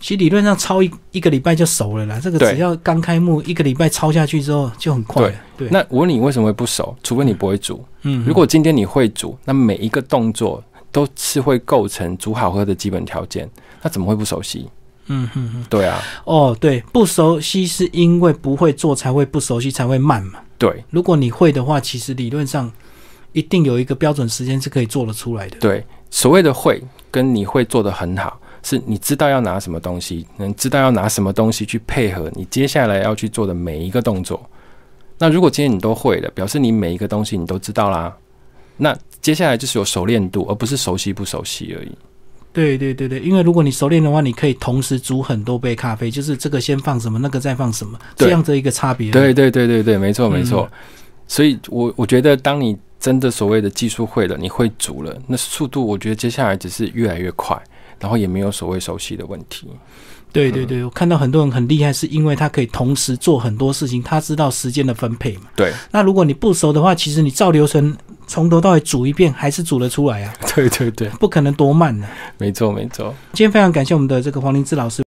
[0.00, 5.34] 其实理论上抄一一个礼拜就熟了啦，这个只要刚开幕一个礼拜抄下去之后就很快了。
[5.58, 6.96] 对，那我问你为什么会不熟？
[7.02, 7.84] 除非你不会煮。
[8.04, 13.48] 嗯，如果今天你会煮，那每一个动作都是会构成煮好喝的基本条件，
[13.82, 14.68] 那怎么会不熟悉？
[15.06, 20.38] 嗯嗯嗯，对啊，哦，对，不熟悉是因为不会做才会不熟悉才会慢嘛。
[20.56, 22.70] 对如果你会的话，其实理论上
[23.32, 25.58] 一定有一个标准时间是可以做得出来的。
[25.58, 26.80] 对，所谓的会
[27.10, 34.40] 跟你会做得很好，是你知道要拿什么东西，能知道要拿什么东西去配合你接下来要去做的每一个动作。
[35.18, 38.16] 那如果今天你都会了，表示你每一个东西你都知道啦。
[38.76, 41.90] 那接下来就是有熟练度，而不是熟悉不熟悉而已。
[42.52, 49.10] 对对对对，因为如果你熟练的话，你可以同时煮很多杯咖啡，就是这个先放什么，那个再放什么，这样的一个差别。
[49.10, 50.68] 对对对对对，没错没错。
[50.72, 50.78] 嗯
[51.30, 57.56] 所以我我觉得，当你真的所谓的技术会了，你会煮了，那速度我觉得接下来只是越来越快，
[58.00, 59.68] 然后也没有所谓熟悉的问题。
[60.32, 65.42] 对对对，我看到很多人很厉害，是因为他可以同时做很多事情，他知道时间的分配嘛。
[65.54, 67.96] 对那如果你不熟的话，其实你照流程
[68.30, 72.06] 从头到尾煮一遍，还是煮得出来啊， 对对对，不可能多慢呢、
[72.38, 73.12] 没错没错。
[73.32, 74.98] 今天非常感谢我们的这个黄灵芝老师。